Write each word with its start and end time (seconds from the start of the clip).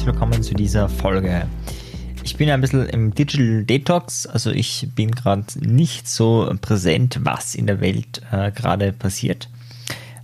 Herzlich 0.00 0.14
willkommen 0.14 0.42
zu 0.42 0.54
dieser 0.54 0.88
Folge. 0.88 1.46
Ich 2.22 2.34
bin 2.38 2.48
ein 2.48 2.62
bisschen 2.62 2.88
im 2.88 3.14
Digital 3.14 3.64
Detox, 3.64 4.26
also 4.26 4.50
ich 4.50 4.88
bin 4.94 5.10
gerade 5.10 5.44
nicht 5.60 6.08
so 6.08 6.50
präsent, 6.62 7.18
was 7.22 7.54
in 7.54 7.66
der 7.66 7.82
Welt 7.82 8.22
äh, 8.32 8.50
gerade 8.50 8.94
passiert. 8.94 9.50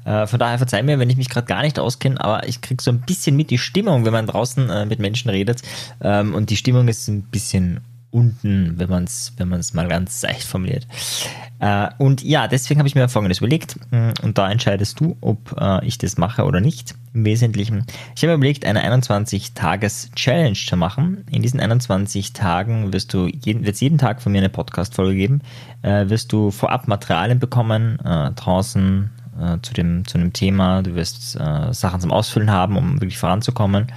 Äh, 0.07 0.27
von 0.27 0.39
daher 0.39 0.57
verzeih 0.57 0.83
mir, 0.83 0.99
wenn 0.99 1.11
ich 1.11 1.19
mich 1.19 1.29
gerade 1.29 1.47
gar 1.47 1.61
nicht 1.61 1.79
auskenne, 1.79 2.19
aber 2.25 2.49
ich 2.49 2.63
kriege 2.63 2.83
so 2.83 2.91
ein 2.91 3.03
bisschen 3.03 3.37
mit 3.37 3.51
die 3.51 3.59
Stimmung, 3.59 4.07
wenn 4.07 4.15
man 4.15 4.27
draußen 4.27 4.71
äh, 4.71 4.87
mit 4.87 4.99
Menschen 4.99 5.29
redet. 5.29 5.61
Ähm, 6.01 6.35
und 6.35 6.49
die 6.49 6.57
Stimmung 6.57 6.89
ist 6.89 7.07
ein 7.09 7.25
bisschen 7.25 7.83
unten, 8.17 8.79
wenn 8.79 8.89
man 8.89 9.05
es 9.05 9.35
wenn 9.37 9.49
man's 9.49 9.75
mal 9.75 9.89
ganz 9.89 10.23
seicht 10.23 10.45
formuliert. 10.45 10.87
Äh, 11.59 11.89
und 11.99 12.23
ja, 12.23 12.49
deswegen 12.49 12.81
habe 12.81 12.89
ich 12.89 12.95
mir 12.95 13.09
Folgendes 13.09 13.39
überlegt 13.39 13.77
mm, 13.91 14.11
und 14.23 14.39
da 14.39 14.51
entscheidest 14.51 14.99
du, 15.01 15.17
ob 15.21 15.55
äh, 15.61 15.85
ich 15.85 15.99
das 15.99 16.17
mache 16.17 16.45
oder 16.45 16.61
nicht. 16.61 16.95
Im 17.13 17.27
Wesentlichen. 17.27 17.85
Ich 18.15 18.23
habe 18.23 18.35
überlegt, 18.35 18.65
eine 18.65 18.85
21-Tages-Challenge 18.91 20.55
zu 20.55 20.77
machen. 20.77 21.25
In 21.31 21.43
diesen 21.43 21.61
21 21.61 22.33
Tagen 22.33 22.93
wirst 22.93 23.13
du 23.13 23.27
jeden, 23.27 23.65
wird 23.65 23.75
es 23.75 23.81
jeden 23.81 23.99
Tag 23.99 24.23
von 24.23 24.33
mir 24.33 24.39
eine 24.39 24.49
Podcast-Folge 24.49 25.15
geben, 25.15 25.43
äh, 25.83 26.09
wirst 26.09 26.33
du 26.33 26.51
vorab 26.51 26.89
Materialien 26.89 27.39
bekommen, 27.39 27.99
äh, 28.05 28.31
draußen 28.33 29.11
äh, 29.41 29.59
zu, 29.61 29.75
dem, 29.75 30.07
zu 30.07 30.19
einem 30.19 30.33
Thema, 30.33 30.83
du 30.83 30.95
wirst 30.95 31.37
äh, 31.37 31.73
Sachen 31.73 32.01
zum 32.01 32.13
Ausfüllen 32.13 32.51
haben, 32.51 32.77
um 32.77 33.01
wirklich 33.01 33.19
voranzukommen. 33.19 33.89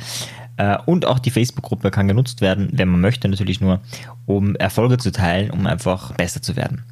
Äh, 0.59 0.77
und 0.85 1.05
auch 1.05 1.19
die 1.19 1.31
Facebook-Gruppe 1.31 1.89
kann 1.89 2.07
genutzt 2.07 2.41
werden, 2.41 2.69
wenn 2.73 2.89
man 2.89 2.99
möchte, 2.99 3.29
natürlich 3.29 3.61
nur, 3.61 3.79
um 4.25 4.55
Erfolge 4.57 4.97
zu 4.97 5.11
teilen, 5.11 5.51
um 5.51 5.65
einfach 5.65 6.11
besser 6.13 6.41
zu 6.41 6.57
werden. 6.57 6.83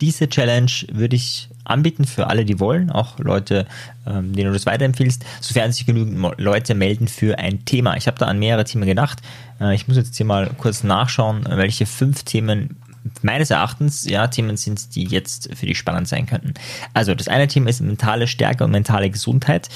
Diese 0.00 0.28
Challenge 0.28 0.70
würde 0.92 1.16
ich 1.16 1.48
anbieten 1.64 2.04
für 2.04 2.28
alle, 2.28 2.44
die 2.44 2.60
wollen, 2.60 2.90
auch 2.90 3.18
Leute, 3.18 3.66
ähm, 4.06 4.32
denen 4.32 4.48
du 4.48 4.52
das 4.52 4.66
weiterempfiehlst, 4.66 5.24
sofern 5.40 5.72
sich 5.72 5.86
genügend 5.86 6.38
Leute 6.38 6.76
melden 6.76 7.08
für 7.08 7.38
ein 7.38 7.64
Thema. 7.64 7.96
Ich 7.96 8.06
habe 8.06 8.18
da 8.18 8.26
an 8.26 8.38
mehrere 8.38 8.64
Themen 8.64 8.86
gedacht. 8.86 9.22
Äh, 9.60 9.74
ich 9.74 9.88
muss 9.88 9.96
jetzt 9.96 10.16
hier 10.16 10.26
mal 10.26 10.50
kurz 10.56 10.84
nachschauen, 10.84 11.44
welche 11.48 11.86
fünf 11.86 12.22
Themen 12.22 12.76
meines 13.22 13.50
Erachtens 13.50 14.04
ja 14.04 14.26
Themen 14.28 14.56
sind, 14.56 14.94
die 14.94 15.04
jetzt 15.04 15.54
für 15.54 15.66
dich 15.66 15.78
spannend 15.78 16.08
sein 16.08 16.26
könnten. 16.26 16.54
Also 16.94 17.14
das 17.14 17.28
eine 17.28 17.48
Thema 17.48 17.70
ist 17.70 17.80
mentale 17.80 18.26
Stärke 18.26 18.64
und 18.64 18.70
mentale 18.70 19.10
Gesundheit. 19.10 19.68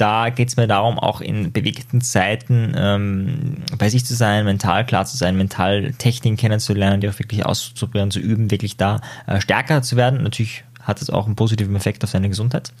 Da 0.00 0.30
geht 0.30 0.48
es 0.48 0.56
mir 0.56 0.66
darum, 0.66 0.98
auch 0.98 1.20
in 1.20 1.52
bewegten 1.52 2.00
Zeiten 2.00 2.72
ähm, 2.74 3.56
bei 3.76 3.90
sich 3.90 4.06
zu 4.06 4.14
sein, 4.14 4.46
mental 4.46 4.86
klar 4.86 5.04
zu 5.04 5.18
sein, 5.18 5.36
mental 5.36 5.92
Techniken 5.98 6.38
kennenzulernen, 6.38 7.02
die 7.02 7.08
auch 7.10 7.18
wirklich 7.18 7.44
auszuprobieren, 7.44 8.10
zu 8.10 8.18
üben, 8.18 8.50
wirklich 8.50 8.78
da 8.78 9.02
äh, 9.26 9.42
stärker 9.42 9.82
zu 9.82 9.96
werden. 9.96 10.22
Natürlich 10.22 10.64
hat 10.82 11.02
es 11.02 11.10
auch 11.10 11.26
einen 11.26 11.36
positiven 11.36 11.76
Effekt 11.76 12.02
auf 12.04 12.10
seine 12.10 12.28
Gesundheit. 12.28 12.72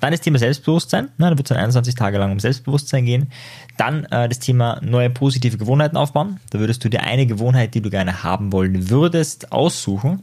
Dann 0.00 0.12
das 0.12 0.20
Thema 0.20 0.38
Selbstbewusstsein, 0.38 1.08
ne, 1.18 1.30
da 1.30 1.30
wird 1.30 1.40
es 1.40 1.48
dann 1.48 1.58
21 1.58 1.94
Tage 1.94 2.18
lang 2.18 2.32
um 2.32 2.40
Selbstbewusstsein 2.40 3.04
gehen. 3.04 3.30
Dann 3.76 4.04
äh, 4.06 4.28
das 4.28 4.38
Thema 4.38 4.80
neue 4.82 5.10
positive 5.10 5.58
Gewohnheiten 5.58 5.96
aufbauen. 5.96 6.40
Da 6.50 6.58
würdest 6.58 6.84
du 6.84 6.88
dir 6.88 7.02
eine 7.02 7.26
Gewohnheit, 7.26 7.74
die 7.74 7.80
du 7.80 7.90
gerne 7.90 8.22
haben 8.22 8.52
wollen 8.52 8.90
würdest, 8.90 9.52
aussuchen 9.52 10.22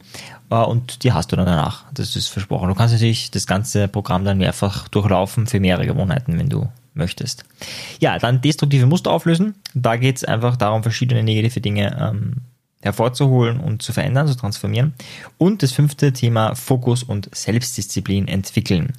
äh, 0.50 0.56
und 0.56 1.03
die 1.03 1.13
hast 1.13 1.31
du 1.31 1.36
dann 1.36 1.45
danach. 1.45 1.86
Das 1.94 2.16
ist 2.16 2.28
versprochen. 2.28 2.67
Du 2.67 2.75
kannst 2.75 2.94
natürlich 2.94 3.31
das 3.31 3.47
ganze 3.47 3.88
Programm 3.88 4.25
dann 4.25 4.38
mehrfach 4.38 4.88
durchlaufen 4.88 5.47
für 5.47 5.59
mehrere 5.59 5.86
Gewohnheiten, 5.86 6.38
wenn 6.39 6.50
du 6.50 6.67
möchtest. 6.94 7.45
Ja, 8.00 8.17
dann 8.17 8.41
destruktive 8.41 8.86
Muster 8.86 9.11
auflösen. 9.11 9.56
Da 9.73 9.97
geht 9.97 10.17
es 10.17 10.23
einfach 10.23 10.56
darum, 10.56 10.81
verschiedene 10.81 11.23
negative 11.23 11.62
Dinge 11.62 11.97
ähm, 12.00 12.41
hervorzuholen 12.85 13.59
und 13.59 13.81
zu 13.81 13.91
verändern, 13.91 14.28
zu 14.28 14.35
transformieren. 14.35 14.94
Und 15.38 15.63
das 15.63 15.72
fünfte 15.72 16.13
Thema 16.13 16.56
Fokus 16.56 17.03
und 17.03 17.29
Selbstdisziplin 17.35 18.28
entwickeln. 18.28 18.94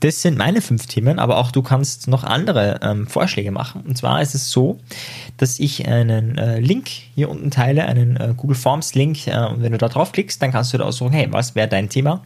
Das 0.00 0.22
sind 0.22 0.38
meine 0.38 0.62
fünf 0.62 0.86
Themen, 0.86 1.18
aber 1.18 1.38
auch 1.38 1.50
du 1.50 1.60
kannst 1.60 2.06
noch 2.06 2.22
andere 2.22 2.78
ähm, 2.82 3.08
Vorschläge 3.08 3.50
machen. 3.50 3.82
Und 3.82 3.98
zwar 3.98 4.22
ist 4.22 4.32
es 4.36 4.48
so, 4.48 4.78
dass 5.38 5.58
ich 5.58 5.88
einen 5.88 6.38
äh, 6.38 6.60
Link 6.60 6.88
hier 6.88 7.28
unten 7.28 7.50
teile, 7.50 7.84
einen 7.86 8.16
äh, 8.16 8.32
Google 8.36 8.56
Forms 8.56 8.94
Link. 8.94 9.26
Äh, 9.26 9.46
und 9.46 9.60
wenn 9.60 9.72
du 9.72 9.78
da 9.78 9.88
draufklickst, 9.88 10.40
dann 10.40 10.52
kannst 10.52 10.72
du 10.72 10.78
da 10.78 10.84
aussuchen, 10.84 11.12
hey, 11.12 11.26
was 11.32 11.56
wäre 11.56 11.66
dein 11.66 11.88
Thema? 11.88 12.22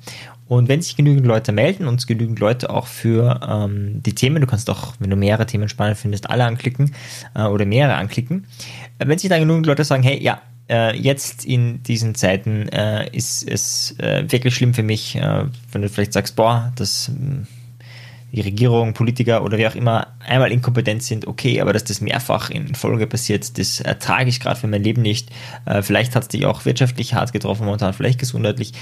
Und 0.48 0.68
wenn 0.68 0.82
sich 0.82 0.96
genügend 0.96 1.26
Leute 1.26 1.50
melden 1.50 1.86
und 1.86 2.06
genügend 2.06 2.38
Leute 2.40 2.68
auch 2.68 2.86
für 2.86 3.40
ähm, 3.48 4.02
die 4.02 4.14
Themen, 4.14 4.42
du 4.42 4.46
kannst 4.46 4.68
auch, 4.68 4.92
wenn 4.98 5.08
du 5.08 5.16
mehrere 5.16 5.46
Themen 5.46 5.70
spannend 5.70 5.96
findest, 5.96 6.28
alle 6.28 6.44
anklicken 6.44 6.94
äh, 7.34 7.44
oder 7.44 7.64
mehrere 7.64 7.94
anklicken. 7.94 8.46
Wenn 8.98 9.18
sich 9.18 9.30
dann 9.30 9.40
genügend 9.40 9.64
Leute 9.64 9.84
sagen, 9.84 10.02
hey, 10.02 10.22
ja, 10.22 10.42
äh, 10.72 10.96
jetzt 10.96 11.44
in 11.44 11.82
diesen 11.82 12.14
Zeiten 12.14 12.68
äh, 12.70 13.08
ist 13.14 13.46
es 13.48 13.94
äh, 13.98 14.24
wirklich 14.26 14.54
schlimm 14.54 14.72
für 14.72 14.82
mich, 14.82 15.14
äh, 15.16 15.44
wenn 15.70 15.82
du 15.82 15.88
vielleicht 15.88 16.14
sagst, 16.14 16.34
boah, 16.34 16.72
dass 16.76 17.08
hm, 17.08 17.46
die 18.32 18.40
Regierung, 18.40 18.94
Politiker 18.94 19.44
oder 19.44 19.58
wer 19.58 19.68
auch 19.68 19.74
immer 19.74 20.06
einmal 20.26 20.50
inkompetent 20.50 21.02
sind, 21.02 21.26
okay, 21.26 21.60
aber 21.60 21.74
dass 21.74 21.84
das 21.84 22.00
mehrfach 22.00 22.48
in 22.48 22.74
Folge 22.74 23.06
passiert, 23.06 23.58
das 23.58 23.80
ertrage 23.80 24.30
ich 24.30 24.40
gerade 24.40 24.58
für 24.58 24.68
mein 24.68 24.82
Leben 24.82 25.02
nicht. 25.02 25.28
Äh, 25.66 25.82
vielleicht 25.82 26.16
hat 26.16 26.22
es 26.22 26.28
dich 26.28 26.46
auch 26.46 26.64
wirtschaftlich 26.64 27.12
hart 27.12 27.34
getroffen 27.34 27.66
momentan, 27.66 27.92
vielleicht 27.92 28.18
gesundheitlich 28.18 28.72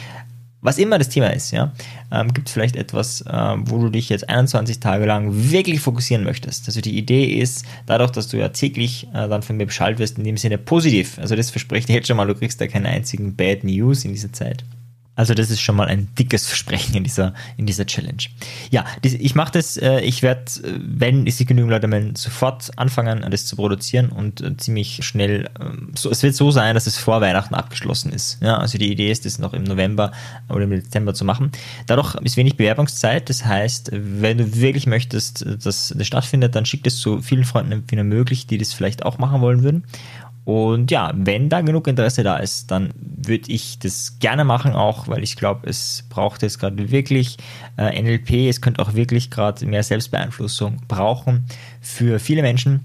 was 0.62 0.78
immer 0.78 0.98
das 0.98 1.08
Thema 1.08 1.28
ist, 1.28 1.52
ja, 1.52 1.72
ähm, 2.12 2.32
gibt 2.34 2.48
es 2.48 2.54
vielleicht 2.54 2.76
etwas, 2.76 3.22
äh, 3.22 3.56
wo 3.64 3.78
du 3.78 3.88
dich 3.88 4.08
jetzt 4.08 4.28
21 4.28 4.80
Tage 4.80 5.06
lang 5.06 5.30
wirklich 5.32 5.80
fokussieren 5.80 6.24
möchtest. 6.24 6.66
Also 6.68 6.80
die 6.80 6.98
Idee 6.98 7.24
ist, 7.24 7.64
dadurch, 7.86 8.10
dass 8.10 8.28
du 8.28 8.36
ja 8.36 8.48
täglich 8.48 9.08
äh, 9.14 9.28
dann 9.28 9.42
von 9.42 9.56
mir 9.56 9.66
Bescheid 9.66 9.98
wirst, 9.98 10.18
in 10.18 10.24
dem 10.24 10.36
Sinne 10.36 10.58
positiv. 10.58 11.18
Also 11.18 11.34
das 11.34 11.50
verspreche 11.50 11.80
ich 11.80 11.86
dir 11.86 11.94
jetzt 11.94 12.08
schon 12.08 12.16
mal, 12.16 12.26
du 12.26 12.34
kriegst 12.34 12.60
da 12.60 12.66
keine 12.66 12.88
einzigen 12.88 13.34
Bad 13.36 13.64
News 13.64 14.04
in 14.04 14.12
dieser 14.12 14.32
Zeit. 14.32 14.64
Also 15.20 15.34
das 15.34 15.50
ist 15.50 15.60
schon 15.60 15.76
mal 15.76 15.86
ein 15.86 16.08
dickes 16.18 16.46
Versprechen 16.46 16.94
in 16.94 17.04
dieser, 17.04 17.34
in 17.58 17.66
dieser 17.66 17.84
Challenge. 17.84 18.22
Ja, 18.70 18.86
ich 19.02 19.34
mache 19.34 19.52
das, 19.52 19.76
äh, 19.76 20.00
ich 20.00 20.22
werde, 20.22 20.50
wenn 20.78 21.26
es 21.26 21.36
sich 21.36 21.46
genügend 21.46 21.72
Leute 21.72 21.88
melden, 21.88 22.16
sofort 22.16 22.70
anfangen, 22.78 23.30
das 23.30 23.44
zu 23.44 23.54
produzieren 23.54 24.08
und 24.08 24.40
äh, 24.40 24.56
ziemlich 24.56 25.04
schnell, 25.04 25.50
ähm, 25.60 25.92
so, 25.94 26.10
es 26.10 26.22
wird 26.22 26.34
so 26.34 26.50
sein, 26.50 26.74
dass 26.74 26.86
es 26.86 26.96
vor 26.96 27.20
Weihnachten 27.20 27.54
abgeschlossen 27.54 28.14
ist. 28.14 28.38
Ja, 28.40 28.56
also 28.56 28.78
die 28.78 28.90
Idee 28.90 29.10
ist, 29.10 29.26
das 29.26 29.38
noch 29.38 29.52
im 29.52 29.64
November 29.64 30.10
oder 30.48 30.64
im 30.64 30.70
Dezember 30.70 31.12
zu 31.12 31.26
machen. 31.26 31.52
Dadurch 31.86 32.14
ist 32.14 32.38
wenig 32.38 32.56
Bewerbungszeit, 32.56 33.28
das 33.28 33.44
heißt, 33.44 33.90
wenn 33.92 34.38
du 34.38 34.56
wirklich 34.56 34.86
möchtest, 34.86 35.44
dass 35.62 35.92
das 35.94 36.06
stattfindet, 36.06 36.54
dann 36.54 36.64
schick 36.64 36.82
das 36.84 36.96
zu 36.96 37.20
vielen 37.20 37.44
Freunden 37.44 37.84
wie 37.88 37.96
nur 37.96 38.04
möglich, 38.04 38.46
die 38.46 38.56
das 38.56 38.72
vielleicht 38.72 39.04
auch 39.04 39.18
machen 39.18 39.42
wollen 39.42 39.62
würden. 39.62 39.84
Und 40.50 40.90
ja, 40.90 41.12
wenn 41.14 41.48
da 41.48 41.60
genug 41.60 41.86
Interesse 41.86 42.24
da 42.24 42.38
ist, 42.38 42.72
dann 42.72 42.92
würde 42.96 43.52
ich 43.52 43.78
das 43.78 44.18
gerne 44.18 44.42
machen, 44.42 44.72
auch 44.72 45.06
weil 45.06 45.22
ich 45.22 45.36
glaube, 45.36 45.68
es 45.70 46.04
braucht 46.08 46.42
jetzt 46.42 46.58
gerade 46.58 46.90
wirklich 46.90 47.36
äh, 47.76 48.02
NLP, 48.02 48.48
es 48.48 48.60
könnte 48.60 48.82
auch 48.82 48.94
wirklich 48.94 49.30
gerade 49.30 49.64
mehr 49.64 49.84
Selbstbeeinflussung 49.84 50.82
brauchen 50.88 51.46
für 51.80 52.18
viele 52.18 52.42
Menschen. 52.42 52.84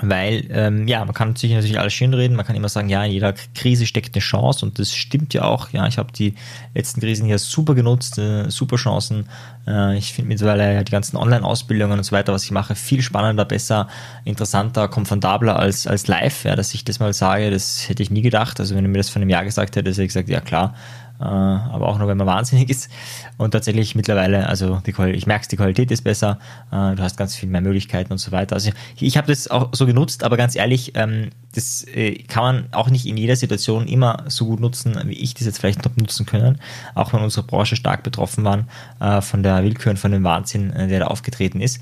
Weil, 0.00 0.46
ähm, 0.50 0.86
ja, 0.86 1.04
man 1.04 1.14
kann 1.14 1.34
sich 1.34 1.52
natürlich 1.52 1.78
alles 1.78 1.92
schönreden, 1.92 2.36
man 2.36 2.46
kann 2.46 2.54
immer 2.54 2.68
sagen, 2.68 2.88
ja, 2.88 3.04
in 3.04 3.10
jeder 3.10 3.34
Krise 3.56 3.86
steckt 3.86 4.14
eine 4.14 4.22
Chance 4.22 4.64
und 4.64 4.78
das 4.78 4.94
stimmt 4.94 5.34
ja 5.34 5.42
auch. 5.42 5.70
Ja, 5.70 5.84
ich 5.88 5.98
habe 5.98 6.12
die 6.12 6.34
letzten 6.76 7.00
Krisen 7.00 7.26
hier 7.26 7.40
super 7.40 7.74
genutzt, 7.74 8.16
äh, 8.16 8.48
super 8.50 8.76
Chancen. 8.76 9.26
Äh, 9.66 9.98
ich 9.98 10.12
finde 10.12 10.28
mittlerweile 10.28 10.84
die 10.84 10.92
ganzen 10.92 11.16
Online-Ausbildungen 11.16 11.98
und 11.98 12.04
so 12.04 12.12
weiter, 12.12 12.32
was 12.32 12.44
ich 12.44 12.52
mache, 12.52 12.76
viel 12.76 13.02
spannender, 13.02 13.44
besser, 13.44 13.88
interessanter, 14.24 14.86
komfortabler 14.86 15.58
als, 15.58 15.88
als 15.88 16.06
live. 16.06 16.44
Ja, 16.44 16.54
dass 16.54 16.72
ich 16.72 16.84
das 16.84 17.00
mal 17.00 17.12
sage, 17.12 17.50
das 17.50 17.88
hätte 17.88 18.04
ich 18.04 18.12
nie 18.12 18.22
gedacht. 18.22 18.60
Also 18.60 18.76
wenn 18.76 18.84
du 18.84 18.90
mir 18.90 18.98
das 18.98 19.10
vor 19.10 19.20
einem 19.20 19.30
Jahr 19.30 19.44
gesagt 19.44 19.74
hättest, 19.74 19.98
hätte 19.98 20.04
ich 20.04 20.10
gesagt, 20.10 20.28
ja 20.28 20.40
klar, 20.40 20.76
aber 21.24 21.88
auch 21.88 21.98
nur, 21.98 22.08
wenn 22.08 22.16
man 22.16 22.26
wahnsinnig 22.26 22.70
ist. 22.70 22.90
Und 23.36 23.52
tatsächlich 23.52 23.94
mittlerweile, 23.94 24.46
also 24.46 24.80
die, 24.86 24.94
ich 25.12 25.26
merke 25.26 25.48
die 25.48 25.56
Qualität 25.56 25.90
ist 25.90 26.02
besser, 26.02 26.38
äh, 26.70 26.94
du 26.94 27.02
hast 27.02 27.16
ganz 27.16 27.34
viel 27.34 27.48
mehr 27.48 27.60
Möglichkeiten 27.60 28.12
und 28.12 28.18
so 28.18 28.32
weiter. 28.32 28.54
Also 28.54 28.70
ich, 28.96 29.02
ich 29.02 29.16
habe 29.16 29.28
das 29.28 29.50
auch 29.50 29.70
so 29.72 29.86
genutzt, 29.86 30.24
aber 30.24 30.36
ganz 30.36 30.56
ehrlich, 30.56 30.92
ähm, 30.96 31.30
das 31.54 31.84
äh, 31.94 32.22
kann 32.24 32.42
man 32.42 32.64
auch 32.72 32.90
nicht 32.90 33.06
in 33.06 33.16
jeder 33.16 33.36
Situation 33.36 33.86
immer 33.86 34.24
so 34.28 34.46
gut 34.46 34.60
nutzen, 34.60 34.98
wie 35.04 35.18
ich 35.18 35.34
das 35.34 35.46
jetzt 35.46 35.58
vielleicht 35.58 35.84
noch 35.84 35.96
nutzen 35.96 36.26
können, 36.26 36.58
auch 36.94 37.12
wenn 37.12 37.20
unsere 37.20 37.46
Branche 37.46 37.76
stark 37.76 38.02
betroffen 38.02 38.44
waren 38.44 38.68
von 39.22 39.42
der 39.42 39.64
Willkür 39.64 39.90
und 39.90 39.98
von 39.98 40.12
dem 40.12 40.22
Wahnsinn, 40.24 40.72
der 40.88 41.00
da 41.00 41.06
aufgetreten 41.06 41.60
ist. 41.60 41.80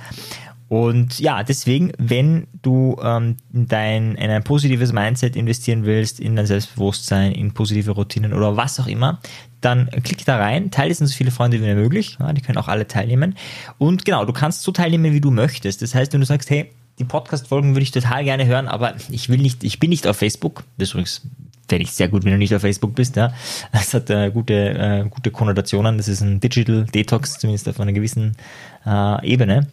Und 0.69 1.19
ja, 1.19 1.43
deswegen, 1.45 1.93
wenn 1.99 2.47
du 2.61 2.97
ähm, 3.03 3.37
dein, 3.53 4.17
in 4.17 4.31
ein 4.31 4.45
positives 4.45 4.93
Mindset 4.93 5.35
investieren 5.35 5.87
willst, 5.87 6.21
in 6.21 6.37
dein 6.37 6.47
Selbstbewusstsein, 6.47 7.33
in 7.33 7.55
positive 7.55 7.93
Routinen 7.93 8.35
oder 8.35 8.57
was 8.57 8.79
auch 8.79 8.87
immer, 8.87 9.19
dann 9.63 9.89
klick 10.05 10.25
da 10.27 10.37
rein, 10.37 10.71
teile 10.71 10.91
es 10.91 11.01
an 11.01 11.07
so 11.07 11.15
viele 11.15 11.31
Freunde 11.31 11.61
wie 11.61 11.75
möglich. 11.75 12.19
Ja, 12.21 12.33
die 12.33 12.43
können 12.43 12.59
auch 12.59 12.69
alle 12.69 12.87
teilnehmen. 12.87 13.35
Und 13.79 14.05
genau, 14.05 14.27
du 14.27 14.33
kannst 14.33 14.63
so 14.63 14.71
teilnehmen, 14.71 15.13
wie 15.15 15.23
du 15.23 15.31
möchtest. 15.31 15.81
Das 15.81 15.95
heißt, 15.95 16.13
wenn 16.13 16.21
du 16.21 16.27
sagst, 16.27 16.51
hey, 16.51 16.71
die 16.99 17.05
Podcast-Folgen 17.05 17.75
würde 17.75 17.83
ich 17.83 17.91
total 17.91 18.25
gerne 18.25 18.45
hören, 18.45 18.69
aber 18.69 18.95
ich 19.09 19.29
will 19.29 19.39
nicht, 19.39 19.65
ich 19.65 19.81
bin 19.81 19.89
nicht 19.91 20.07
auf 20.07 20.17
Facebook. 20.19 20.65
Das 20.77 20.89
ist 20.89 20.95
übrigens 20.95 21.23
fände 21.69 21.85
ich 21.85 21.93
sehr 21.93 22.09
gut, 22.09 22.25
wenn 22.25 22.33
du 22.33 22.39
nicht 22.39 22.55
auf 22.55 22.63
Facebook 22.63 22.95
bist, 22.95 23.17
ja. 23.17 23.33
Es 23.73 23.93
hat 23.93 24.09
äh, 24.11 24.31
gute, 24.31 24.55
äh, 24.55 25.05
gute 25.09 25.31
Konnotationen. 25.31 25.99
Das 25.99 26.09
ist 26.09 26.23
ein 26.23 26.41
Digital 26.41 26.85
Detox, 26.85 27.39
zumindest 27.39 27.69
auf 27.69 27.79
einer 27.79 27.93
gewissen 27.93 28.37
äh, 28.87 29.27
Ebene. 29.27 29.67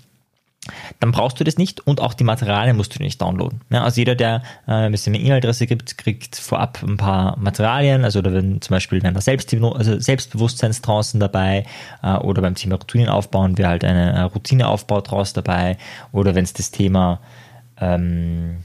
Dann 0.99 1.11
brauchst 1.11 1.39
du 1.39 1.43
das 1.43 1.57
nicht 1.57 1.85
und 1.85 2.01
auch 2.01 2.13
die 2.13 2.23
Materialien 2.23 2.77
musst 2.77 2.97
du 2.97 3.03
nicht 3.03 3.21
downloaden. 3.21 3.61
Ja, 3.69 3.83
also 3.83 4.01
jeder, 4.01 4.15
der 4.15 4.41
äh, 4.67 4.71
ein 4.71 4.91
bisschen 4.91 5.13
eine 5.13 5.23
E-Mail-Adresse 5.23 5.67
gibt, 5.67 5.97
kriegt 5.97 6.35
vorab 6.35 6.81
ein 6.83 6.97
paar 6.97 7.37
Materialien. 7.37 8.03
Also 8.03 8.21
da 8.21 8.31
werden 8.31 8.61
zum 8.61 8.73
Beispiel 8.73 9.01
werden 9.03 9.13
da 9.13 9.21
Selbst 9.21 9.53
also 9.53 9.99
Selbstbewusstseinstrancen 9.99 11.19
dabei 11.19 11.65
äh, 12.03 12.15
oder 12.15 12.41
beim 12.41 12.55
Thema 12.55 12.75
Routinen 12.75 13.09
aufbauen 13.09 13.57
wäre 13.57 13.69
halt 13.69 13.83
eine 13.83 14.13
äh, 14.13 14.21
Routineaufbau 14.21 15.01
draus 15.01 15.33
dabei 15.33 15.77
oder 16.11 16.35
wenn 16.35 16.43
es 16.43 16.53
das 16.53 16.71
Thema 16.71 17.19
ähm, 17.79 18.63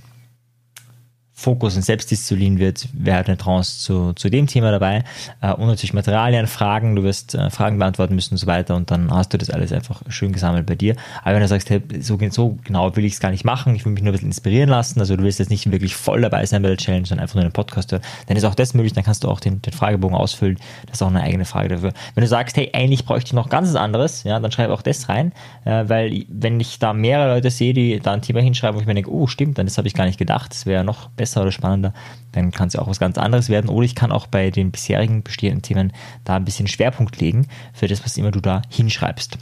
Fokus 1.41 1.75
und 1.75 1.83
Selbstdisziplin 1.83 2.59
wird, 2.59 2.87
wäre 2.93 3.25
eine 3.25 3.39
Trance 3.39 3.81
zu, 3.81 4.13
zu 4.13 4.29
dem 4.29 4.47
Thema 4.47 4.71
dabei. 4.71 5.05
Äh, 5.41 5.55
und 5.55 5.69
natürlich 5.69 5.95
Materialien, 5.95 6.47
Fragen, 6.47 6.95
du 6.97 7.03
wirst 7.03 7.35
äh, 7.35 7.49
Fragen 7.49 7.79
beantworten 7.79 8.15
müssen 8.15 8.35
und 8.35 8.39
so 8.39 8.47
weiter 8.47 8.77
und 8.77 8.91
dann 8.91 9.11
hast 9.11 9.33
du 9.33 9.39
das 9.39 9.49
alles 9.49 9.73
einfach 9.73 10.03
schön 10.09 10.33
gesammelt 10.33 10.67
bei 10.67 10.75
dir. 10.75 10.97
Aber 11.23 11.35
wenn 11.35 11.41
du 11.41 11.49
sagst, 11.49 11.71
hey, 11.71 11.81
so, 12.01 12.19
so 12.31 12.59
genau 12.63 12.95
will 12.95 13.07
ich 13.07 13.15
es 13.15 13.21
gar 13.21 13.31
nicht 13.31 13.47
machen, 13.47 13.75
ich 13.75 13.87
will 13.87 13.93
mich 13.93 14.03
nur 14.03 14.11
ein 14.11 14.13
bisschen 14.13 14.29
inspirieren 14.29 14.69
lassen, 14.69 15.01
also 15.01 15.17
du 15.17 15.23
willst 15.23 15.39
jetzt 15.39 15.49
nicht 15.49 15.71
wirklich 15.73 15.97
voll 15.97 16.21
dabei 16.21 16.45
sein 16.45 16.61
bei 16.61 16.69
der 16.69 16.77
Challenge, 16.77 17.07
sondern 17.07 17.23
einfach 17.23 17.37
nur 17.37 17.45
einen 17.45 17.53
Podcast 17.53 17.91
hören, 17.91 18.03
dann 18.27 18.37
ist 18.37 18.45
auch 18.45 18.55
das 18.55 18.75
möglich, 18.75 18.93
dann 18.93 19.05
kannst 19.05 19.25
du 19.25 19.29
auch 19.29 19.41
den, 19.41 19.63
den 19.63 19.73
Fragebogen 19.73 20.17
ausfüllen. 20.17 20.59
Das 20.87 20.97
ist 20.97 21.03
auch 21.03 21.09
eine 21.09 21.23
eigene 21.23 21.47
Frage 21.47 21.71
dafür. 21.71 21.95
Wenn 22.15 22.21
du 22.23 22.29
sagst, 22.29 22.59
hey, 22.59 22.69
eigentlich 22.75 23.07
bräuchte 23.07 23.29
ich 23.29 23.33
noch 23.33 23.49
ganz 23.49 23.75
anderes, 23.75 24.25
ja, 24.25 24.39
dann 24.39 24.53
schreib 24.53 24.69
auch 24.69 24.83
das 24.83 25.09
rein, 25.09 25.33
äh, 25.65 25.85
weil 25.87 26.27
wenn 26.29 26.61
ich 26.61 26.79
da 26.79 26.93
mehrere 26.93 27.35
Leute 27.35 27.51
sehe, 27.51 27.73
die 27.73 27.99
da 27.99 28.13
ein 28.13 28.21
Thema 28.21 28.41
hinschreiben, 28.41 28.77
wo 28.77 28.81
ich 28.83 28.87
mir 28.87 28.95
denke, 28.95 29.11
oh, 29.11 29.27
stimmt, 29.27 29.57
dann 29.57 29.65
das 29.65 29.79
habe 29.79 29.89
ich 29.89 29.95
gar 29.95 30.05
nicht 30.05 30.19
gedacht, 30.19 30.51
das 30.51 30.67
wäre 30.67 30.85
noch 30.85 31.09
besser 31.09 31.30
besser 31.31 31.43
oder 31.43 31.53
spannender, 31.53 31.93
dann 32.33 32.51
kann 32.51 32.69
es 32.69 32.75
ja 32.75 32.83
auch 32.83 32.89
was 32.89 32.99
ganz 32.99 33.17
anderes 33.19 33.49
werden. 33.49 33.71
Oder 33.71 33.85
ich 33.85 33.95
kann 33.95 34.13
auch 34.13 34.27
bei 34.27 34.51
den 34.51 34.71
bisherigen 34.71 35.23
bestehenden 35.23 35.63
Themen 35.63 35.93
da 36.25 36.37
ein 36.37 36.45
bisschen 36.45 36.67
Schwerpunkt 36.67 37.21
legen 37.21 37.47
für 37.73 37.87
das, 37.87 38.05
was 38.05 38.17
immer 38.17 38.31
du 38.31 38.41
da 38.41 38.63
hinschreibst. 38.69 39.39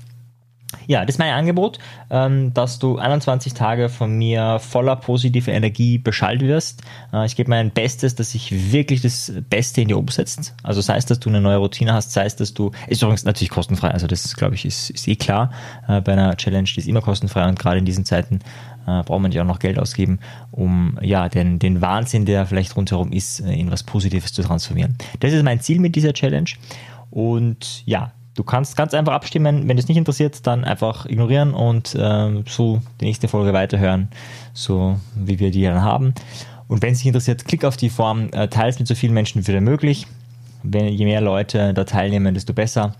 Ja, 0.86 1.04
das 1.04 1.14
ist 1.14 1.18
mein 1.18 1.32
Angebot, 1.32 1.78
ähm, 2.10 2.52
dass 2.52 2.78
du 2.78 2.98
21 2.98 3.54
Tage 3.54 3.88
von 3.88 4.16
mir 4.16 4.58
voller 4.58 4.96
positiver 4.96 5.52
Energie 5.52 5.96
beschallt 5.96 6.42
wirst. 6.42 6.82
Äh, 7.12 7.24
ich 7.24 7.36
gebe 7.36 7.48
mein 7.48 7.70
Bestes, 7.70 8.14
dass 8.14 8.32
sich 8.32 8.72
wirklich 8.72 9.00
das 9.00 9.32
Beste 9.48 9.80
in 9.80 9.88
dir 9.88 9.96
umsetzt. 9.96 10.54
Also 10.62 10.82
sei 10.82 10.96
es, 10.96 11.06
dass 11.06 11.20
du 11.20 11.30
eine 11.30 11.40
neue 11.40 11.56
Routine 11.56 11.94
hast, 11.94 12.12
sei 12.12 12.26
es, 12.26 12.36
dass 12.36 12.52
du, 12.52 12.70
ist 12.86 13.02
übrigens 13.02 13.24
natürlich 13.24 13.50
kostenfrei, 13.50 13.90
also 13.90 14.06
das 14.06 14.36
glaube 14.36 14.56
ich 14.56 14.66
ist, 14.66 14.90
ist 14.90 15.08
eh 15.08 15.16
klar 15.16 15.52
äh, 15.88 16.02
bei 16.02 16.12
einer 16.12 16.36
Challenge, 16.36 16.68
die 16.68 16.80
ist 16.80 16.88
immer 16.88 17.00
kostenfrei 17.00 17.48
und 17.48 17.58
gerade 17.58 17.78
in 17.78 17.86
diesen 17.86 18.04
Zeiten 18.04 18.40
äh, 18.86 19.02
braucht 19.02 19.22
man 19.22 19.32
ja 19.32 19.42
auch 19.42 19.46
noch 19.46 19.60
Geld 19.60 19.78
ausgeben, 19.78 20.18
um 20.50 20.98
ja 21.00 21.30
den, 21.30 21.58
den 21.58 21.80
Wahnsinn, 21.80 22.26
der 22.26 22.44
vielleicht 22.44 22.76
rundherum 22.76 23.12
ist, 23.12 23.40
in 23.40 23.70
was 23.70 23.84
Positives 23.84 24.34
zu 24.34 24.42
transformieren. 24.42 24.96
Das 25.20 25.32
ist 25.32 25.42
mein 25.42 25.60
Ziel 25.60 25.80
mit 25.80 25.96
dieser 25.96 26.12
Challenge 26.12 26.50
und 27.10 27.82
ja, 27.86 28.12
Du 28.38 28.44
kannst 28.44 28.76
ganz 28.76 28.94
einfach 28.94 29.14
abstimmen. 29.14 29.66
Wenn 29.66 29.78
es 29.78 29.88
nicht 29.88 29.96
interessiert, 29.96 30.46
dann 30.46 30.64
einfach 30.64 31.06
ignorieren 31.06 31.54
und 31.54 31.96
ähm, 31.98 32.44
so 32.46 32.80
die 33.00 33.06
nächste 33.06 33.26
Folge 33.26 33.52
weiterhören, 33.52 34.10
so 34.52 34.96
wie 35.16 35.40
wir 35.40 35.50
die 35.50 35.64
dann 35.64 35.82
haben. 35.82 36.14
Und 36.68 36.80
wenn 36.80 36.92
es 36.92 36.98
dich 36.98 37.08
interessiert, 37.08 37.46
klick 37.46 37.64
auf 37.64 37.76
die 37.76 37.90
Form, 37.90 38.30
äh, 38.30 38.46
es 38.68 38.78
mit 38.78 38.86
so 38.86 38.94
vielen 38.94 39.12
Menschen 39.12 39.44
wie 39.44 39.60
möglich. 39.60 40.06
Wenn, 40.62 40.86
je 40.86 41.04
mehr 41.04 41.20
Leute 41.20 41.74
da 41.74 41.82
teilnehmen, 41.82 42.32
desto 42.32 42.52
besser. 42.52 42.94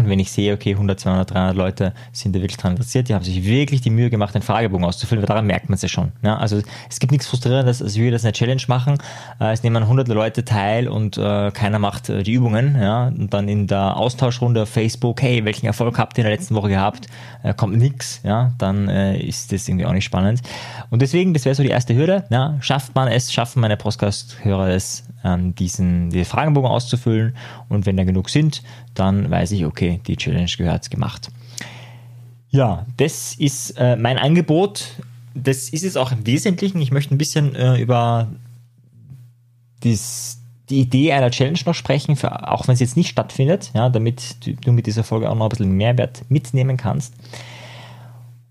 Und 0.00 0.08
wenn 0.08 0.18
ich 0.18 0.30
sehe, 0.30 0.54
okay, 0.54 0.72
100, 0.72 0.98
200, 0.98 1.30
300 1.30 1.56
Leute 1.56 1.92
sind 2.12 2.34
da 2.34 2.40
wirklich 2.40 2.56
dran 2.56 2.72
interessiert, 2.72 3.08
die 3.08 3.14
haben 3.14 3.24
sich 3.24 3.44
wirklich 3.44 3.80
die 3.80 3.90
Mühe 3.90 4.10
gemacht, 4.10 4.34
den 4.34 4.42
Fragebogen 4.42 4.84
auszufüllen, 4.84 5.22
weil 5.22 5.28
daran 5.28 5.46
merkt 5.46 5.68
man 5.68 5.74
es 5.74 5.82
ja 5.82 5.88
schon. 5.88 6.12
Ja, 6.22 6.38
also 6.38 6.60
es 6.88 7.00
gibt 7.00 7.12
nichts 7.12 7.26
Frustrierendes, 7.26 7.82
als 7.82 7.96
würde 7.96 8.12
das 8.12 8.24
eine 8.24 8.32
Challenge 8.32 8.62
machen. 8.68 8.98
Äh, 9.40 9.52
es 9.52 9.62
nehmen 9.62 9.82
100 9.82 10.08
Leute 10.08 10.44
teil 10.44 10.88
und 10.88 11.18
äh, 11.18 11.50
keiner 11.50 11.78
macht 11.78 12.08
äh, 12.08 12.22
die 12.22 12.32
Übungen. 12.32 12.76
Ja, 12.80 13.08
und 13.08 13.32
dann 13.34 13.48
in 13.48 13.66
der 13.66 13.96
Austauschrunde 13.96 14.62
auf 14.62 14.68
Facebook, 14.68 15.22
hey, 15.22 15.44
welchen 15.44 15.66
Erfolg 15.66 15.98
habt 15.98 16.16
ihr 16.16 16.24
in 16.24 16.30
der 16.30 16.36
letzten 16.36 16.54
Woche 16.54 16.68
gehabt? 16.68 17.06
Äh, 17.42 17.54
kommt 17.54 17.76
nichts. 17.76 18.20
Ja, 18.22 18.52
dann 18.58 18.88
äh, 18.88 19.18
ist 19.18 19.52
das 19.52 19.68
irgendwie 19.68 19.86
auch 19.86 19.92
nicht 19.92 20.04
spannend. 20.04 20.40
Und 20.90 21.02
deswegen, 21.02 21.34
das 21.34 21.44
wäre 21.44 21.54
so 21.54 21.62
die 21.62 21.68
erste 21.68 21.94
Hürde. 21.94 22.24
Ja, 22.30 22.56
schafft 22.60 22.94
man 22.94 23.08
es, 23.08 23.32
schaffen 23.32 23.60
meine 23.60 23.76
Podcast-Hörer 23.76 24.68
es, 24.68 25.04
ähm, 25.24 25.54
diesen, 25.54 26.10
diesen 26.10 26.24
Fragebogen 26.24 26.70
auszufüllen. 26.70 27.34
Und 27.68 27.86
wenn 27.86 27.96
da 27.96 28.04
genug 28.04 28.30
sind, 28.30 28.62
dann 28.94 29.30
weiß 29.30 29.52
ich, 29.52 29.64
okay, 29.64 30.00
die 30.06 30.16
Challenge 30.16 30.50
gehört 30.56 30.90
gemacht. 30.90 31.30
Ja, 32.50 32.86
das 32.96 33.34
ist 33.34 33.70
äh, 33.78 33.96
mein 33.96 34.18
Angebot. 34.18 34.84
Das 35.34 35.68
ist 35.68 35.84
es 35.84 35.96
auch 35.96 36.10
im 36.10 36.26
Wesentlichen. 36.26 36.80
Ich 36.80 36.90
möchte 36.90 37.14
ein 37.14 37.18
bisschen 37.18 37.54
äh, 37.54 37.80
über 37.80 38.28
dies, 39.84 40.40
die 40.68 40.80
Idee 40.80 41.12
einer 41.12 41.30
Challenge 41.30 41.58
noch 41.64 41.74
sprechen, 41.74 42.16
für, 42.16 42.48
auch 42.50 42.66
wenn 42.66 42.74
es 42.74 42.80
jetzt 42.80 42.96
nicht 42.96 43.10
stattfindet, 43.10 43.70
ja, 43.74 43.88
damit 43.88 44.36
du 44.64 44.72
mit 44.72 44.86
dieser 44.86 45.04
Folge 45.04 45.30
auch 45.30 45.34
noch 45.34 45.46
ein 45.46 45.48
bisschen 45.50 45.72
Mehrwert 45.72 46.22
mitnehmen 46.28 46.76
kannst. 46.76 47.14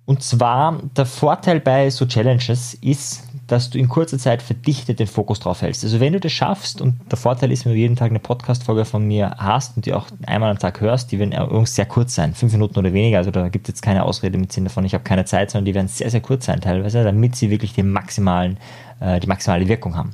Und 0.05 0.23
zwar 0.23 0.81
der 0.97 1.05
Vorteil 1.05 1.59
bei 1.59 1.89
so 1.89 2.05
Challenges 2.07 2.73
ist, 2.73 3.28
dass 3.51 3.69
du 3.69 3.77
in 3.77 3.89
kurzer 3.89 4.17
Zeit 4.17 4.41
verdichtet 4.41 4.99
den 4.99 5.07
Fokus 5.07 5.39
drauf 5.39 5.61
hältst. 5.61 5.83
Also 5.83 5.99
wenn 5.99 6.13
du 6.13 6.19
das 6.19 6.31
schaffst 6.31 6.81
und 6.81 6.95
der 7.11 7.17
Vorteil 7.17 7.51
ist, 7.51 7.65
wenn 7.65 7.73
du 7.73 7.77
jeden 7.77 7.95
Tag 7.95 8.09
eine 8.09 8.19
Podcast-Folge 8.19 8.85
von 8.85 9.05
mir 9.05 9.35
hast 9.37 9.75
und 9.75 9.85
die 9.85 9.93
auch 9.93 10.07
einmal 10.25 10.51
am 10.51 10.59
Tag 10.59 10.81
hörst, 10.81 11.11
die 11.11 11.19
werden 11.19 11.33
übrigens 11.33 11.75
sehr 11.75 11.85
kurz 11.85 12.15
sein, 12.15 12.33
fünf 12.33 12.53
Minuten 12.53 12.77
oder 12.77 12.93
weniger, 12.93 13.17
also 13.17 13.31
da 13.31 13.49
gibt 13.49 13.67
es 13.67 13.75
jetzt 13.75 13.81
keine 13.81 14.03
Ausrede 14.03 14.37
mit 14.37 14.51
Sinn 14.51 14.63
davon, 14.63 14.85
ich 14.85 14.93
habe 14.93 15.03
keine 15.03 15.25
Zeit, 15.25 15.51
sondern 15.51 15.65
die 15.65 15.75
werden 15.75 15.87
sehr, 15.87 16.09
sehr 16.09 16.21
kurz 16.21 16.45
sein 16.45 16.61
teilweise, 16.61 17.03
damit 17.03 17.35
sie 17.35 17.49
wirklich 17.49 17.73
den 17.73 17.91
maximalen, 17.91 18.57
äh, 18.99 19.19
die 19.19 19.27
maximale 19.27 19.67
Wirkung 19.67 19.95
haben. 19.95 20.13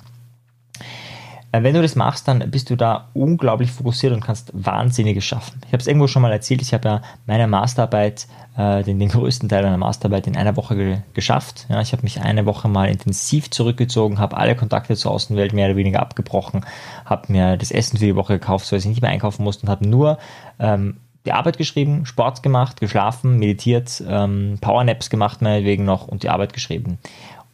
Äh, 1.55 1.63
wenn 1.63 1.73
du 1.73 1.81
das 1.81 1.95
machst, 1.95 2.27
dann 2.27 2.39
bist 2.51 2.69
du 2.69 2.75
da 2.75 3.09
unglaublich 3.13 3.71
fokussiert 3.71 4.13
und 4.13 4.21
kannst 4.21 4.51
Wahnsinniges 4.53 5.23
schaffen. 5.23 5.61
Ich 5.65 5.73
habe 5.73 5.77
es 5.77 5.87
irgendwo 5.87 6.07
schon 6.07 6.21
mal 6.21 6.31
erzählt, 6.31 6.61
ich 6.61 6.73
habe 6.73 6.87
ja 6.87 7.01
meine 7.25 7.47
Masterarbeit, 7.47 8.27
äh, 8.57 8.83
den, 8.83 8.99
den 8.99 9.09
größten 9.09 9.49
Teil 9.49 9.63
meiner 9.63 9.77
Masterarbeit 9.77 10.27
in 10.27 10.35
einer 10.35 10.55
Woche 10.55 10.75
ge 10.75 10.97
geschafft. 11.13 11.65
Ja, 11.69 11.81
ich 11.81 11.93
habe 11.93 12.03
mich 12.03 12.21
eine 12.21 12.45
Woche 12.45 12.67
mal 12.67 12.89
intensiv 12.89 13.49
zurückgezogen, 13.49 14.19
habe 14.19 14.37
alle 14.37 14.55
Kontakte 14.55 14.95
zur 14.95 15.11
Außenwelt 15.11 15.53
mehr 15.53 15.67
oder 15.67 15.77
weniger 15.77 16.01
abgebrochen, 16.01 16.65
habe 17.05 17.31
mir 17.31 17.57
das 17.57 17.71
Essen 17.71 17.97
für 17.97 18.05
die 18.05 18.15
Woche 18.15 18.39
gekauft, 18.39 18.65
so 18.65 18.75
dass 18.75 18.83
ich 18.83 18.89
nicht 18.89 19.01
mehr 19.01 19.11
einkaufen 19.11 19.43
musste 19.43 19.65
und 19.65 19.69
habe 19.69 19.87
nur 19.87 20.17
ähm, 20.59 20.97
die 21.25 21.31
Arbeit 21.31 21.57
geschrieben, 21.57 22.05
Sport 22.05 22.43
gemacht, 22.43 22.79
geschlafen, 22.79 23.39
meditiert, 23.39 24.03
ähm, 24.07 24.57
Powernaps 24.61 25.09
gemacht 25.09 25.41
meinetwegen 25.41 25.85
noch 25.85 26.07
und 26.07 26.23
die 26.23 26.29
Arbeit 26.29 26.53
geschrieben. 26.53 26.99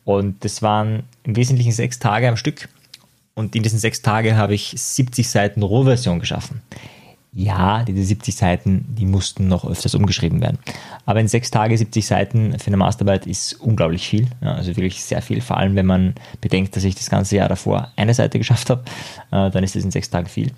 Und 0.03 0.44
das 0.44 0.62
waren 0.62 1.03
im 1.24 1.36
Wesentlichen 1.36 1.71
sechs 1.71 2.00
Tage 2.00 2.27
am 2.27 2.36
Stück 2.36 2.68
und 3.33 3.56
in 3.56 3.63
diesen 3.63 3.80
sechs 3.80 4.01
Tagen 4.01 4.36
habe 4.36 4.54
ich 4.54 4.74
70 4.75 5.30
Seiten 5.30 5.63
Rohversion 5.63 6.19
geschaffen. 6.19 6.62
Ja, 7.33 7.83
diese 7.83 8.04
70 8.04 8.36
Seiten, 8.36 8.86
die 8.89 9.06
mussten 9.06 9.48
noch 9.48 9.63
öfters 9.63 9.95
umgeschrieben 9.95 10.42
werden. 10.42 10.60
Aber 11.06 11.22
in 11.22 11.30
sechs 11.30 11.50
Tagen 11.50 11.77
70 11.77 12.05
Seiten 12.05 12.60
für 12.60 12.67
eine 12.67 12.77
Masterarbeit 12.77 13.25
ist 13.25 13.53
unglaublich 13.53 14.05
viel. 14.05 14.27
Ja, 14.41 14.55
also 14.55 14.75
wirklich 14.75 15.01
sehr 15.01 15.22
viel. 15.22 15.39
Vor 15.39 15.55
allem, 15.55 15.75
wenn 15.75 15.86
man 15.86 16.13
bedenkt, 16.41 16.75
dass 16.75 16.84
ich 16.84 16.96
das 16.96 17.10
ganze 17.10 17.38
Jahr 17.38 17.48
davor 17.48 17.89
eine 17.96 18.13
Seite 18.13 18.38
geschafft 18.38 18.70
habe, 18.70 18.84
äh, 19.32 19.50
dann 19.50 19.63
ist 19.63 19.75
das 19.75 19.84
in 19.86 19.91
sechs 19.91 20.10
Tagen 20.10 20.27
viel. 20.27 20.51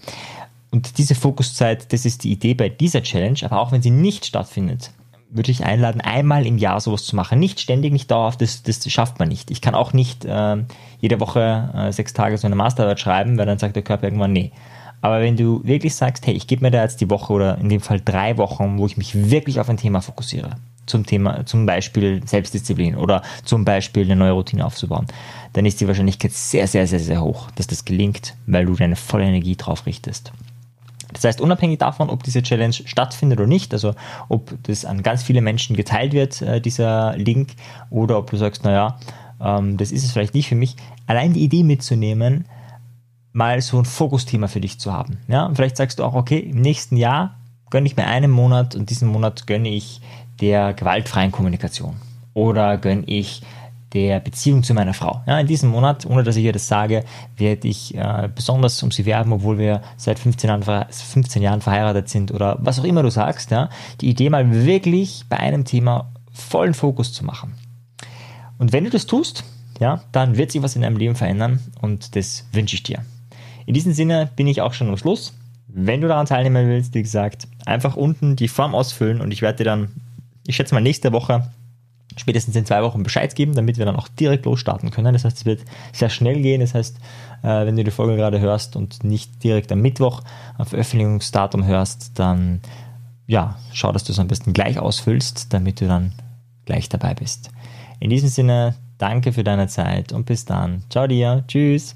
Und 0.72 0.98
diese 0.98 1.14
Fokuszeit, 1.14 1.94
das 1.94 2.06
ist 2.06 2.24
die 2.24 2.32
Idee 2.32 2.56
bei 2.56 2.70
dieser 2.70 3.04
Challenge. 3.04 3.38
Aber 3.44 3.60
auch 3.60 3.72
wenn 3.72 3.84
sie 3.84 3.92
nicht 3.92 4.26
stattfindet, 4.26 4.90
würde 5.34 5.52
ich 5.52 5.66
einladen, 5.66 6.02
einmal 6.02 6.46
im 6.46 6.58
Jahr 6.58 6.80
sowas 6.80 7.04
zu 7.04 7.16
machen. 7.16 7.40
Nicht 7.40 7.60
ständig, 7.60 7.92
nicht 7.92 8.10
dauerhaft, 8.10 8.42
das, 8.42 8.64
das 8.64 8.90
schafft 8.92 9.20
man 9.20 9.30
nicht. 9.30 9.52
Ich 9.52 9.62
kann 9.62 9.76
auch 9.76 9.94
nicht 9.94 10.26
äh, 10.26 10.58
jede 11.00 11.20
Woche 11.20 11.70
äh, 11.76 11.92
sechs 11.92 12.14
Tage 12.14 12.38
so 12.38 12.48
eine 12.48 12.56
Masterarbeit 12.56 13.00
schreiben, 13.00 13.38
weil 13.38 13.46
dann 13.46 13.60
sagt 13.60 13.76
der 13.76 13.84
Körper 13.84 14.06
irgendwann 14.06 14.34
nee. 14.34 14.52
Aber 15.02 15.20
wenn 15.20 15.36
du 15.36 15.62
wirklich 15.66 15.96
sagst, 15.96 16.26
hey, 16.26 16.34
ich 16.34 16.48
gebe 16.48 16.64
mir 16.64 16.72
da 16.72 16.82
jetzt 16.82 17.02
die 17.02 17.10
Woche 17.10 17.34
oder 17.34 17.58
in 17.58 17.68
dem 17.68 17.82
Fall 17.82 18.00
drei 18.00 18.38
Wochen, 18.38 18.78
wo 18.78 18.86
ich 18.86 18.96
mich 18.96 19.30
wirklich 19.30 19.60
auf 19.60 19.70
ein 19.70 19.76
Thema 19.76 20.02
fokussiere, 20.02 20.52
zum 20.86 21.06
Thema, 21.06 21.46
zum 21.46 21.66
Beispiel 21.66 22.22
Selbstdisziplin 22.26 22.96
oder 22.96 23.22
zum 23.44 23.66
Beispiel 23.66 24.04
eine 24.04 24.16
neue 24.16 24.32
Routine 24.32 24.66
aufzubauen, 24.66 25.08
dann 25.54 25.66
ist 25.66 25.82
die 25.82 25.88
Wahrscheinlichkeit 25.88 26.32
sehr, 26.32 26.68
sehr, 26.68 26.88
sehr, 26.88 27.00
sehr 27.00 27.22
hoch, 27.22 27.52
dass 27.52 27.68
das 27.68 27.86
gelingt, 27.86 28.36
weil 28.48 28.66
du 28.66 28.76
deine 28.76 28.96
volle 28.96 29.26
Energie 29.26 29.56
drauf 29.56 29.86
richtest. 29.86 30.32
Das 31.14 31.24
heißt, 31.24 31.42
unabhängig 31.42 31.80
davon, 31.80 32.10
ob 32.10 32.24
diese 32.24 32.44
Challenge 32.44 32.74
stattfindet 32.74 33.40
oder 33.40 33.48
nicht, 33.48 33.74
also 33.74 33.94
ob 34.30 34.54
das 34.64 34.86
an 34.86 35.04
ganz 35.04 35.24
viele 35.24 35.42
Menschen 35.42 35.76
geteilt 35.76 36.14
wird, 36.14 36.42
äh, 36.42 36.60
dieser 36.60 37.16
Link, 37.18 37.52
oder 37.90 38.18
ob 38.18 38.32
du 38.32 38.38
sagst, 38.38 38.64
naja, 38.64 38.98
ähm, 39.42 39.78
das 39.78 39.92
ist 39.92 40.04
es 40.04 40.12
vielleicht 40.12 40.34
nicht 40.34 40.48
für 40.48 40.56
mich, 40.56 40.76
allein 41.08 41.34
die 41.34 41.44
Idee 41.44 41.64
mitzunehmen, 41.64 42.46
mal 43.32 43.62
so 43.62 43.80
ein 43.80 43.86
Fokusthema 43.86 44.48
für 44.48 44.62
dich 44.62 44.80
zu 44.80 44.94
haben. 44.94 45.18
Ja, 45.28 45.46
und 45.46 45.56
vielleicht 45.56 45.78
sagst 45.78 46.00
du 46.00 46.04
auch, 46.04 46.14
okay, 46.14 46.40
im 46.40 46.62
nächsten 46.62 46.98
Jahr 46.98 47.36
gönne 47.70 47.88
ich 47.88 47.98
mir 47.98 48.06
einen 48.06 48.32
Monat 48.32 48.76
und 48.76 48.90
diesen 48.90 49.08
Monat 49.08 49.48
gönne 49.48 49.70
ich 49.70 50.02
der 50.40 50.74
gewaltfreien 50.74 51.32
Kommunikation 51.32 51.96
oder 52.34 52.78
gönne 52.78 53.04
ich 53.06 53.42
der 53.94 54.20
Beziehung 54.20 54.64
zu 54.64 54.74
meiner 54.74 54.94
Frau. 54.94 55.22
Ja, 55.28 55.40
in 55.40 55.48
diesem 55.48 55.70
Monat, 55.70 56.06
ohne 56.06 56.24
dass 56.24 56.36
ich 56.36 56.44
ihr 56.44 56.54
das 56.54 56.68
sage, 56.68 57.04
werde 57.38 57.68
ich 57.68 57.96
äh, 57.96 58.30
besonders 58.34 58.82
um 58.82 58.92
sie 58.92 59.06
werben, 59.06 59.32
obwohl 59.32 59.58
wir 59.58 59.82
seit 59.98 60.20
15 60.20 60.48
Jahren, 60.48 60.64
15 60.90 61.42
Jahren 61.42 61.62
verheiratet 61.62 62.10
sind 62.10 62.32
oder 62.32 62.58
was 62.60 62.80
auch 62.80 62.84
immer 62.84 63.04
du 63.04 63.12
sagst. 63.12 63.52
Ja, 63.52 63.70
die 64.02 64.10
Idee 64.10 64.30
mal 64.30 64.66
wirklich 64.66 65.26
bei 65.30 65.38
einem 65.38 65.66
Thema 65.66 66.12
vollen 66.32 66.74
Fokus 66.74 67.14
zu 67.14 67.24
machen. 67.24 67.54
Und 68.58 68.74
wenn 68.74 68.84
du 68.84 68.90
das 68.90 69.06
tust, 69.06 69.44
ja, 69.80 70.02
dann 70.12 70.38
wird 70.38 70.52
sich 70.52 70.62
was 70.64 70.76
in 70.76 70.82
deinem 70.82 70.98
Leben 70.98 71.16
verändern 71.16 71.60
und 71.82 72.16
das 72.16 72.46
wünsche 72.52 72.76
ich 72.76 72.84
dir. 72.84 73.00
In 73.66 73.74
diesem 73.74 73.94
Sinne 73.94 74.30
bin 74.36 74.48
ich 74.48 74.62
auch 74.62 74.74
schon 74.74 74.90
am 74.90 74.98
Schluss. 74.98 75.34
Wenn 75.68 76.02
du 76.02 76.08
daran 76.08 76.26
teilnehmen 76.26 76.68
willst, 76.68 76.94
wie 76.94 77.02
gesagt, 77.02 77.48
einfach 77.66 77.96
unten 77.96 78.36
die 78.36 78.48
Form 78.48 78.76
ausfüllen 78.76 79.22
und 79.22 79.32
ich 79.32 79.42
werde 79.42 79.58
dir 79.58 79.64
dann, 79.64 79.90
ich 80.46 80.56
schätze 80.56 80.76
mal 80.76 80.82
nächste 80.82 81.12
Woche 81.14 81.48
spätestens 82.18 82.56
in 82.56 82.66
zwei 82.66 82.84
Wochen 82.84 83.04
Bescheid 83.04 83.34
geben, 83.36 83.56
damit 83.56 83.78
wir 83.78 83.86
dann 83.86 83.96
auch 83.96 84.08
direkt 84.08 84.46
losstarten 84.46 84.92
können. 84.92 85.14
Das 85.14 85.26
heißt, 85.26 85.38
es 85.38 85.46
wird 85.46 85.62
sehr 85.92 86.10
schnell 86.10 86.42
gehen. 86.42 86.62
Das 86.62 86.74
heißt, 86.74 86.98
äh, 87.44 87.66
wenn 87.66 87.76
du 87.76 87.84
die 87.84 87.92
Folge 87.92 88.16
gerade 88.16 88.40
hörst 88.40 88.76
und 88.76 89.04
nicht 89.04 89.44
direkt 89.44 89.72
am 89.72 89.82
Mittwoch 89.82 90.22
am 90.58 90.66
Veröffentlichungsdatum 90.66 91.66
hörst, 91.66 92.20
dann 92.20 92.62
ja, 93.28 93.58
schau, 93.72 93.92
dass 93.92 94.04
du 94.04 94.12
es 94.12 94.20
am 94.20 94.28
besten 94.28 94.54
gleich 94.54 94.80
ausfüllst, 94.80 95.54
damit 95.54 95.82
du 95.82 95.88
dann 95.88 96.14
gleich 96.66 96.90
dabei 96.90 97.14
bist. 97.14 97.52
In 98.00 98.10
diesem 98.10 98.30
Sinne, 98.30 98.76
danke 98.98 99.34
für 99.34 99.44
deine 99.44 99.68
Zeit 99.68 100.12
und 100.12 100.26
bis 100.26 100.46
dann. 100.46 100.84
Ciao 100.90 101.08
dir. 101.08 101.44
Tschüss. 101.48 101.96